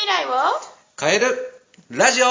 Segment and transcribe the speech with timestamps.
[0.00, 0.30] 未来を？
[0.98, 1.26] 変える
[1.90, 2.26] ラジオ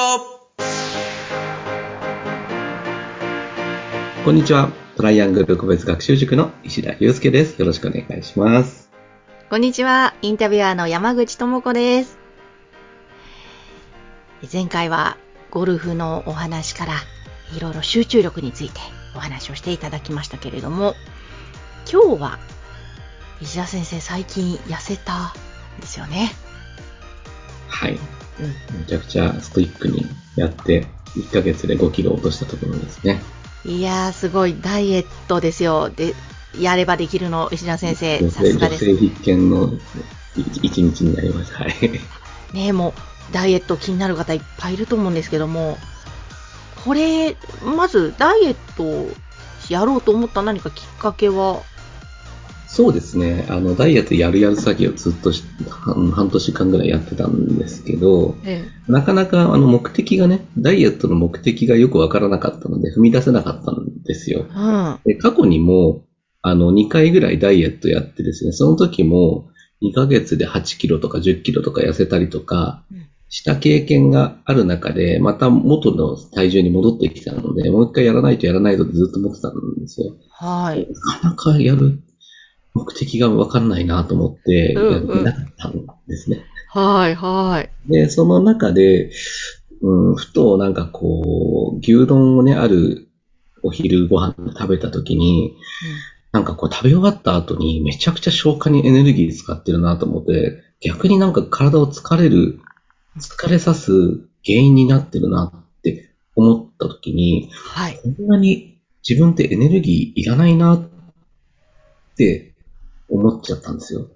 [4.26, 4.72] こんにちは。
[4.98, 7.60] トライアングル個別学習塾の石田祐介です。
[7.60, 8.90] よろしくお願いします。
[9.52, 10.16] こんにちは。
[10.24, 12.18] インタビュアーの山口智子です。
[14.52, 15.18] 前回は
[15.52, 16.94] ゴルフのお話から
[17.56, 18.80] いろいろ集中力について
[19.16, 20.96] お話をしていただきましたけれども、
[21.88, 22.40] 今日は
[23.42, 25.34] 石田先生最近痩せた
[25.78, 26.32] んですよね。
[27.70, 27.94] はい。
[27.94, 28.80] うん。
[28.80, 30.06] めちゃくちゃストイックに
[30.36, 33.22] やって、1ヶ月で5キロ落としたところですね。
[33.66, 35.90] いやー、すごいダイエットですよ。
[35.90, 36.14] で、
[36.58, 38.86] やればできるの、石田先生、女さすがです。
[38.86, 39.70] 性必見の
[40.62, 41.64] 一日になりました。
[41.64, 41.74] はい。
[42.54, 45.78] ねえ、もう、ダイエット気になる方いっぱいいると思うんですけども、
[46.84, 49.12] これ、まず、ダイエットを
[49.70, 51.62] やろうと思った何かきっかけは、
[52.72, 53.48] そうですね。
[53.50, 64.46] あの、ダイエットやるやる詐欺をずっとし半半年間ぐらいやってたんですけど、えなかなかあの目的がね、ダイエットの目的がよくわからなかったので踏み出せなかったんですよ。
[64.48, 65.00] うん。
[65.04, 66.04] で過去にも、
[66.44, 69.50] あの、2回ぐらいダイエットやってですね、その時も
[69.82, 80.16] 2ヶ月で8キロとか10キロとか痩せたりとかうんした経験がある中で、また元の体重に戻ってきたので、もう一回やらないとやらないとってずっと思ってたんですよ。
[80.32, 80.88] はい。
[80.90, 82.02] なかなかやる
[82.74, 86.44] 目的がわかんないなと思って、やってなかったんですね。
[86.70, 87.92] はい、はい。
[87.92, 89.12] で、その中で、
[89.82, 93.10] うん、ふとなんかこう、牛丼をね、ある
[93.64, 95.56] お昼ご飯食べた時に、
[96.32, 102.60] なんかこう食べ終わった後にめちゃくちゃ消化にエネルギー使ってるなと思って、逆になんか体を疲れる、
[103.18, 103.92] 疲れさす
[104.46, 108.00] 原因になってるなって思った時に、はい。
[108.16, 110.90] こんなに自分ってエネルギーいらないなっ
[112.16, 112.54] て
[113.10, 114.08] 思っちゃったんですよ。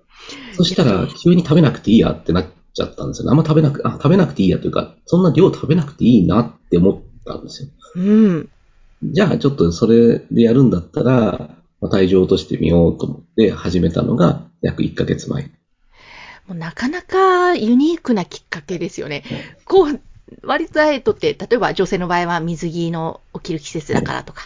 [0.54, 3.32] そしたら急に食べなくていいやってなっちゃったんですよね。
[3.32, 7.70] あんま食べなく、あ、食べなくていいやというか、そんな量食べなくていいなって思ったんですよ。
[7.96, 8.50] うん。
[9.04, 15.52] じゃあちょっとそれでやるんだったら、まあ体重を落としてみようと思って始めたのが約1ヶ月前。
[16.48, 19.24] もうなかなかユニークなきっかけですよね。
[19.66, 20.00] こう、
[20.42, 24.44] 割とダイエットって、例えば女性の場合は水着の起きる季節だからとか、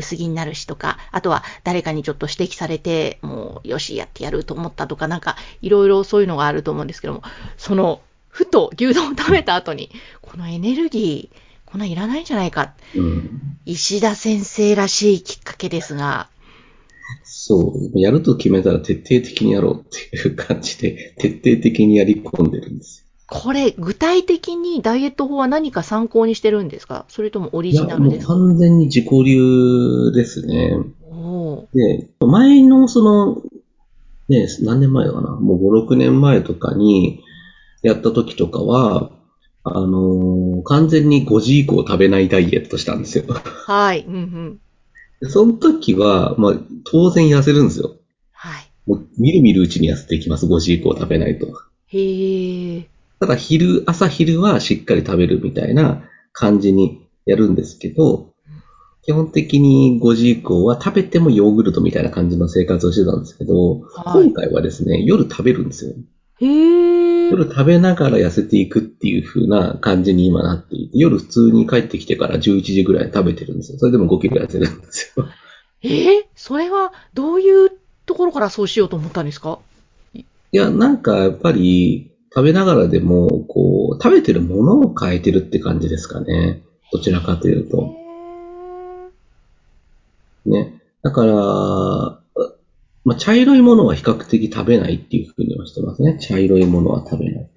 [0.00, 7.22] 薄着になるしとか、あとは誰かにちょっと指摘されて、もうよし、やってやると思ったとか、なんかいろいろそういうのがあると思うんですけども、
[7.56, 9.90] その、ふと牛丼を食べた後に、
[10.20, 12.74] このエネルギー、こんなんいらないんじゃないか。
[12.96, 13.40] うん。
[13.64, 16.28] 石田先生らしいきっかけですが、
[17.24, 17.98] そう。
[17.98, 23.09] やると決めたら徹底的にやろうっていう感じで、徹底的にやり込んでるんですよ。
[23.30, 27.04] これ、具体的にダイエット法は何か参考にしてるんですか？
[27.08, 28.34] それともオリジナルですか？
[28.34, 30.76] 完全に自己流ですね。
[31.72, 33.42] で、前のその、
[34.28, 35.30] ね、何年前かな？
[35.36, 37.20] もう5、6年前とかに
[37.82, 39.10] やった時とかは、
[39.62, 43.24] あのー完全に5時以降食べないダイエットしたんですよ。
[43.28, 44.04] はい。
[44.06, 44.60] うんうん。
[45.20, 46.54] でその時は、まあ、
[46.84, 47.96] 当然痩せるんですよ。
[48.32, 48.70] はい。
[48.86, 50.46] もう、みるみるうちに痩せていきます。
[50.46, 51.46] 5時以降食べないと。
[51.86, 52.89] へえ。
[53.20, 58.30] ただ昼、朝昼はしっかり食べるみたいな感じにやるんですけど、
[59.02, 65.94] 基本的に5時以降は食べてもヨーグルトみたいな感じの生活をしてたんですけど、はい今回はですね、夜食べるんですよ。
[66.40, 66.46] へ
[67.26, 67.30] え。
[67.30, 73.78] 夜食べながら痩せていくっていう風な感じに今なっていて、夜普通に帰ってきてから11時ぐらい食べてるんですよ。
[73.78, 75.26] それでも5キロ痩せるんですよ。
[75.82, 77.70] えーそれはどういう
[78.06, 79.58] ところからそうしようと思ったんですか？
[80.14, 86.62] いや、なんかやっぱり食べながらでも、こう、食べてるものを変えてるって感じですかね。
[86.92, 87.94] どちらかというと。
[90.46, 90.80] ね。
[91.02, 91.32] だから、
[93.04, 96.18] まあ、茶色いものは比較的食べないっていうふうにはしてますね。
[96.20, 97.48] 茶色いものは食べない。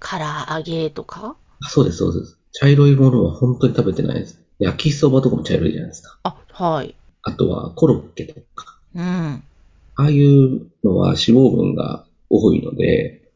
[0.00, 0.16] 唐
[0.54, 1.36] 揚げとか？
[1.60, 2.38] あそうです、そうです。
[2.52, 4.40] 茶色いものは本当に食べてないです。
[4.58, 6.18] 焼きそばとかも茶色いじゃないですか。
[6.22, 6.94] あ、はい。
[7.22, 8.78] あとはコロッケとか。
[8.94, 9.02] うん。
[9.02, 13.27] ああいうのは脂肪分が多いので、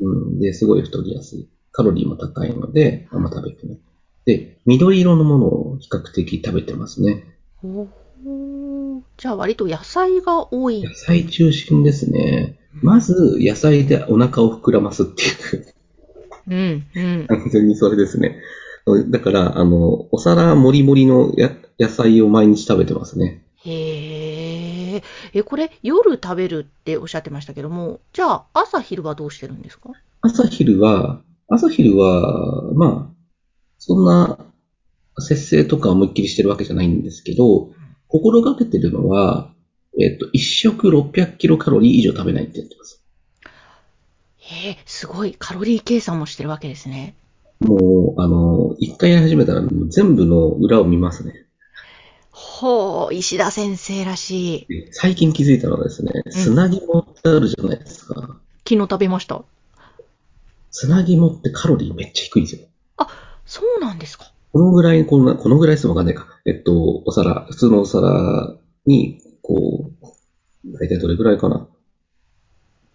[0.00, 0.12] うん。
[0.12, 1.48] うん、で、すごい太りやすい。
[1.72, 3.78] カロリーも高いので、あんま食べてない。
[4.24, 7.24] で、緑色のものを比較的食べてますね。
[7.62, 10.94] おーじゃあ割と野菜が多い野。
[10.94, 12.58] 菜中心ですね。
[12.82, 15.26] まず、野菜でお腹を膨らますってい
[15.60, 15.74] う。
[16.48, 17.26] うん、うん。
[17.26, 18.40] 完全にそれですね。
[19.08, 23.44] だから、あの、お皿もりもりのや野菜を毎日食べてますね。
[23.64, 24.39] へえ。
[25.32, 29.90] え、これ夜食べるっておっしゃってましたけども、じゃあ朝昼はどうしてるんですか？
[30.22, 33.14] 朝昼は、朝昼は、まあ、
[33.78, 34.38] そんな
[35.18, 37.70] 節制とか思いっきりしてるわけじゃないんですけど、
[38.08, 39.52] 心がけてるのは、
[39.98, 43.02] えっと、一食600キロカロリー以上食べないって言ってます。
[44.38, 45.34] へえ、すごい。
[45.38, 47.14] カロリー計算もしてるわけですね。
[47.60, 51.46] もう、あの、一回やり始めたら全部の裏を見ますね。
[52.40, 54.88] ほう、石田先生らしい。
[54.92, 58.14] 最近気づいたのがですね、砂肝ってあるじゃないですか。
[58.14, 59.42] 昨日食べました。
[60.70, 62.66] 砂肝ってカロリーめっちゃ低いんですよ。
[62.96, 63.08] あ、
[63.44, 64.32] そうなんですか。
[64.52, 66.40] このぐらい、このこのぐらいしてもわかんないか。
[66.46, 68.56] えっと、お皿、普通のお皿
[68.86, 71.68] に、こう、大体どれぐらいかな。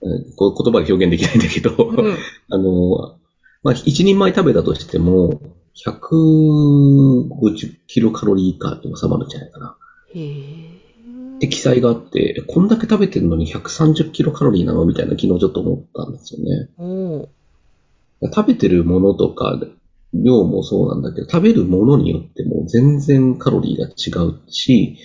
[0.02, 2.18] えーこう言葉で表現できないんだけど、うん。
[2.50, 3.20] あの、
[3.62, 5.40] まあ、一人前食べたとしても、
[5.76, 9.78] 150キロカロリー以下で収まるんじゃないかな。
[10.14, 10.76] へえ。
[11.36, 16.70] って記載があって、こんだけ食べてるのに130キロカロリーなのみたいな昨日ちょっと思ったんですよね。
[16.78, 17.28] おー
[18.34, 19.60] 食べてるものとか、
[20.14, 24.98] 量もそうなんだけど、食べるものによっても全然カロリーが違うし、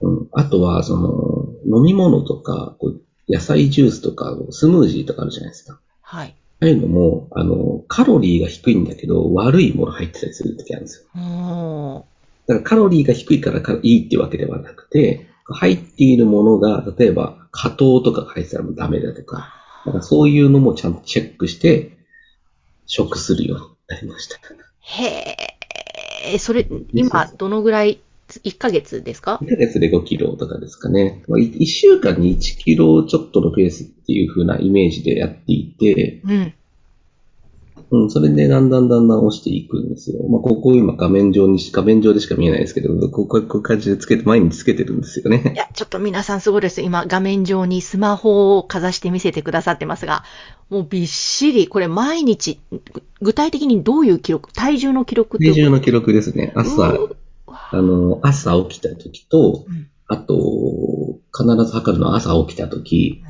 [0.00, 5.80] うん、あとは、その、飲み物とか、こう野菜ジュースとか、スムージーとかあるじゃないですか。
[6.02, 6.36] はい。
[6.62, 12.04] ああいうのも、あの、カロリーが低いんだけど、悪いもの入ってたりする時あるんですよ。
[12.46, 19.54] だからカロリーが低いからかいいっていうわけではなくて、入っているものが、例えば、果糖とかが入ってたらダメだとか、
[19.86, 21.96] だからそういうのもちゃんとチェックして、
[22.86, 24.36] 食するようになりました。
[24.80, 25.36] へ
[26.34, 26.38] え。
[26.38, 28.00] それ、今、どのぐらい、
[28.38, 31.24] 1ヶ月ですか？1ヶ月で5キロとかですかね。
[31.26, 36.54] まあ、1週間に1キロちょっとのペースっていう風なイメージでやっていて、うん。
[37.92, 40.22] うん、それでだんだんだんだん押していくんですよ。
[40.28, 45.54] まあ、ここ今画面上にし、画面上でしか見えないですけど、こここう感じでつけて、毎日つけてるんですよいね。
[45.56, 46.82] や、ちょっと皆さんすごいです。
[46.82, 50.22] 今、画面上にスマホをかざして見せてくださってますが、
[50.68, 56.52] もうびっしり、これ毎日、ぐ具体的にどういう記録、体重の記録体重の記録ですね。
[56.54, 57.16] 朝、う
[57.50, 60.34] あの、朝起きた時と、うんあと、
[61.32, 63.22] 必ず測るのは朝起きた時、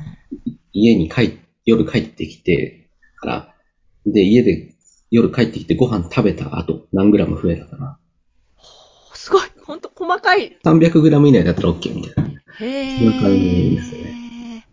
[0.73, 1.31] 家に帰っ、
[1.63, 3.55] 夜帰ってきてから、
[4.07, 4.73] で、家で
[5.11, 7.99] 夜帰ってきてご飯食べた後、何グラム増えたかな。
[9.13, 10.57] すごい、ほんと細かい。
[10.63, 12.31] 300グラム以内だったら OK みたいな。
[12.59, 14.65] へそんな感じですね。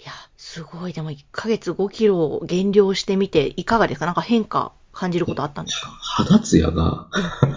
[0.00, 0.92] いや、すごい。
[0.92, 4.06] でも1ヶ月5キロ減量してみて、いかがですか？
[4.06, 5.88] なんか変化感じることあったんですか？
[6.00, 7.08] 肌ツヤが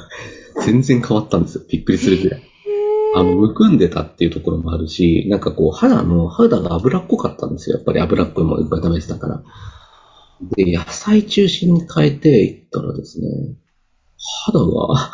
[0.65, 1.63] 全然変わったんですよ。
[1.69, 2.43] びっくりするぐらい。
[3.15, 7.77] あの、むくんでたっていうところもあるし、なんかこう、肌の、肌が脂っこかったんですよ。
[7.77, 9.43] やっぱり脂っこいものいっぱい食べてたから。
[10.55, 13.27] で、野菜中心に変えていったらですね、
[14.45, 15.11] 肌が、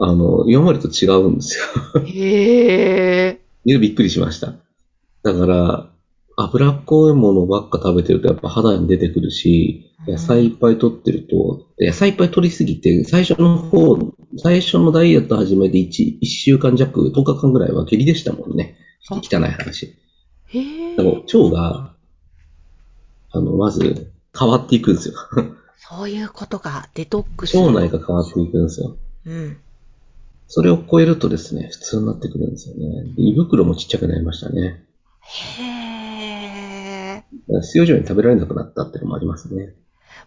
[0.00, 2.02] あの、今までと違うんですよ。
[2.04, 3.40] へえ。
[3.64, 4.54] でびっくりしました。
[5.22, 5.88] だから、
[6.36, 13.96] 脂っこいものばっか食べてるとやっぱ肌に出てくるし、うん野菜いっぱい取ってると、野菜いっぱい取りすぎて、最初の方、
[14.38, 18.76] 最初のダイエット始めて1、1週間弱、10日間ぐらいは下痢でしたもんね。
[19.08, 19.96] あ汚い話。
[20.46, 21.02] へえで。
[21.02, 21.94] も腸が、
[23.30, 25.14] あの、まず変わっていくんですよ。
[25.76, 27.56] そういうことが、デトックス。
[27.56, 28.96] 腸内が変わっていくんですよ。
[29.26, 29.56] うん。
[30.48, 33.04] それを超えるとですね、普通になってくるんですよね。
[33.16, 34.84] で胃袋もちっちゃくなりましたね。
[35.22, 35.62] へ
[37.16, 37.24] え。
[37.62, 39.74] 必要以上に食べられなくなったっていうのもありますね。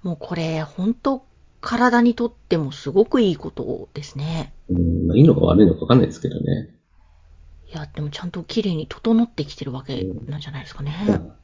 [0.03, 1.23] もうこれ、本当
[1.61, 4.53] 体にとってもすごくいいことですね。
[4.69, 6.69] うん、まあいいのか悪いのかわかんないですけどね。
[7.71, 10.91] いや、でもちゃんと綺麗に整ってきてるわけなんじゃないですかね。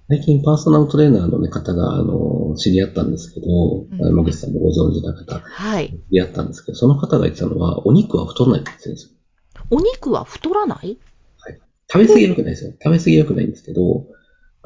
[0.07, 5.89] 最近パーソナルトレーナーの、ね、方が、あの、知り合ったんですけど、んあの野口さんもご存知な方、はい。
[5.89, 9.11] 知り合ったんですけど、その方が言ってたのは、お肉は太らないって言ってるんですよ。
[9.69, 10.97] お肉は太らない？
[11.91, 12.73] 食べ過ぎは良くないですよ。
[12.83, 14.05] 食べ過ぎは良くないんですけど、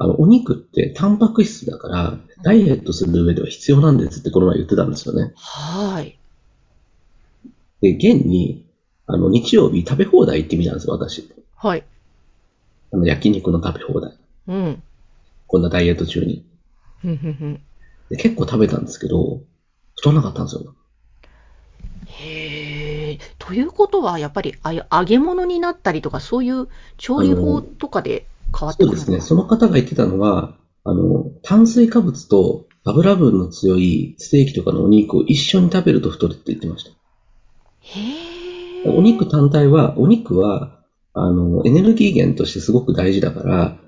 [0.02, 5.34] あの、お肉ってタンパク質だから、ダイエットする上では必要なんですってこの前言ってたんですよね。
[5.36, 6.18] はい。
[7.82, 8.64] で、現に、
[9.06, 11.30] あの、日曜日食べ放題行ってみたんですよ、私。
[11.54, 11.84] はい。
[12.92, 14.16] あの、焼肉の食べ放題。
[14.48, 14.82] うん。
[15.46, 16.46] こんなダイエット中に。
[17.02, 17.60] ふんふんふん。
[18.08, 19.42] で結構食べたんですけど、
[19.96, 20.74] 太らなかったんですよ。
[22.06, 23.18] へえ。
[23.38, 28.24] ということは、やっぱり、あ揚げ物になったりとか、そういう調理法とかで
[28.56, 29.20] 変わってくるそうですね。
[29.20, 36.90] その方が言ってたのは、あの、炭水化物と油分の強いステーキとかのお肉を一緒に食べると太るって言ってました。
[37.80, 38.88] へえ。
[38.88, 40.80] お肉単体は、お肉は、
[41.12, 43.80] あの、エネルギー源としてすごく大事だから、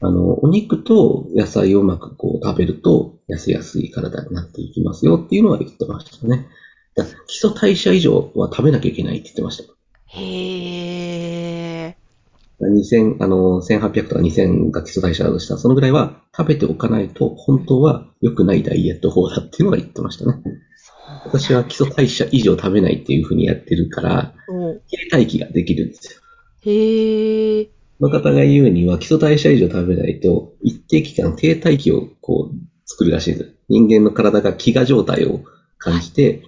[0.00, 6.48] あの、お肉と野菜をうまくこう食べると、痩せやすい体になっていきますよっていうのは言ってましたね。
[6.96, 9.72] だ基礎代謝以上は食べなきゃいけないって言ってました。
[10.06, 10.81] へえ。
[12.68, 20.42] 2000、あの、1800とか2000が基礎代謝だとしたら、そのぐらいは食べておかないと、本当は良くないダイエット法だっていうのが言ってましたね。
[21.24, 26.20] 私は基礎代謝以上食べないっていうふうにやってるから、お停滞期ができるんですよ。
[26.64, 27.68] へえ。
[28.00, 33.54] の方が言うには、基礎代謝以上食べないと、一定期間低体期をこう作るらしいんです。
[33.68, 35.40] 人間の体が飢餓状態を
[35.78, 36.42] 感じて、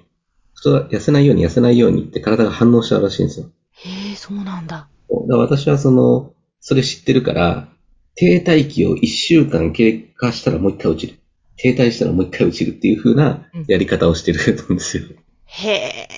[0.54, 3.46] 人は痩せないように痩せないようにって体が反応しちゃうらしいんですよ。
[3.72, 4.88] へえ、そうなんだ。
[5.28, 7.68] だ私はその、それ知ってるから、
[8.14, 11.18] 低体期を1週間経過したらもう一回落ちる。
[11.56, 14.40] 停滞したらもう一回落ちるっていう風なやり方をしてる
[14.72, 15.04] んですよ。
[15.46, 16.08] へえ。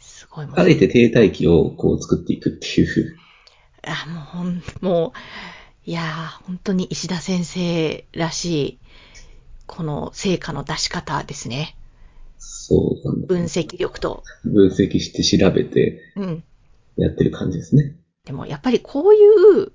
[0.00, 0.46] すごい。
[0.54, 3.16] あえて停滞期をこう作っていくっていう。
[3.82, 5.12] あ、もうほん、も
[5.86, 8.78] う、いやー、本当に石田先生らしい、
[9.66, 11.76] この成果の出し方ですね。
[12.38, 14.22] そうなん分析力と。
[14.44, 16.00] 分析して調べて、
[16.98, 17.96] やってる感じですね。
[18.24, 19.18] でもやっぱりこうい
[19.64, 19.72] う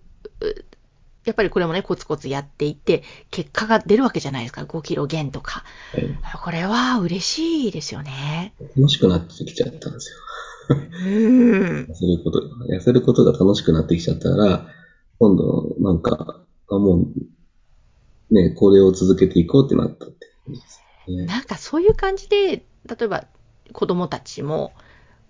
[1.25, 3.01] やっぱりこれもね、コツコツやっていって、
[3.32, 4.63] 結果が出るわけじゃないですか。
[4.63, 5.63] 5キロ減とか。
[5.94, 8.53] はい、これは嬉しいですよね。
[8.75, 10.18] 楽しくなってきちゃったんですよ。
[10.70, 11.88] うん。
[11.89, 12.39] 痩せること、
[12.70, 14.68] 痩せることが楽しくなってきちゃったら、
[15.18, 17.06] 今度、なんか、あも
[18.30, 20.27] う、ね、これを続けていこうってなったって、
[21.12, 23.25] ね、なんかそういう感じで、例えば
[23.72, 24.74] 子供たちも、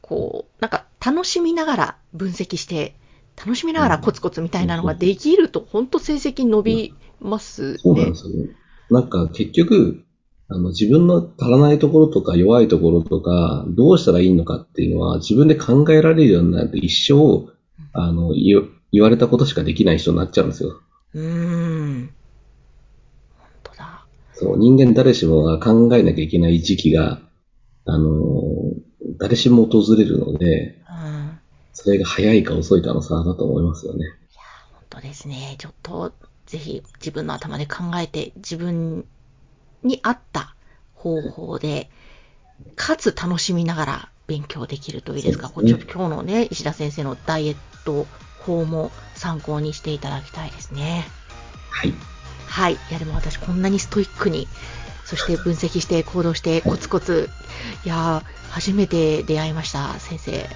[0.01, 2.95] こう、なんか楽しみながら分析して
[3.35, 7.77] 楽しみながらコツコツみたいなのができると、本当成績伸びますね。
[7.79, 8.49] そうなんですよね。
[8.89, 10.03] なんか結局、
[10.49, 17.51] あの自分の足らないところとか弱いところとか、どうしたらいいのかっていうのは自分で考えられるようになると一生、
[17.93, 20.79] あの、言われたことしかできない人になっちゃうんですよ。
[21.15, 22.09] うーん。
[23.37, 24.05] 本当だ。
[24.33, 27.19] そう、人間誰しもが考えなきゃいけない時期が、
[27.85, 28.13] あの、
[29.17, 30.82] 誰しも訪れるので、
[31.73, 34.05] それが早いか遅いかの差だと思いますよね。
[34.05, 34.11] いや、
[34.73, 35.55] 本当ですね。
[35.57, 36.13] ちょっと、
[36.45, 39.05] ぜひ自分の頭で考えて、自分
[39.83, 40.55] に合った
[40.93, 41.89] 方法で、
[42.75, 45.49] かつ楽しみながら勉強できるといいですか。
[45.49, 48.05] すね、ちょっと今日のね、石田先生のダイエット
[48.39, 51.07] 法も参考にしていただきたいですね。
[51.71, 51.93] はい。
[52.47, 52.73] はい。
[52.73, 54.47] いや、でも私こんなにストイックに、
[55.05, 57.29] そして分析して行動してコツコツ、
[57.85, 60.49] いや初めて出会いました、先生。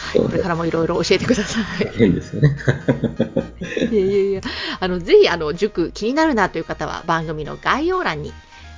[0.00, 1.90] はい、これからもいろいろ教えてください。
[1.96, 2.56] 変ですよね。
[3.92, 4.40] いやいやいや、
[4.80, 8.32] あの、ぜひ、あの、塾気になるなという方は番組の概要欄に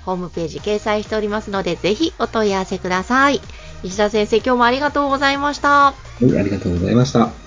[0.05, 3.41] ホームページ掲載しておりますので、ぜひお問い合わせください。
[3.83, 5.69] 石田先生、今日もありがとうございました。
[5.69, 7.42] はい、ありがとうございました。